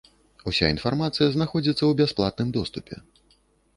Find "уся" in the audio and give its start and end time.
0.51-0.69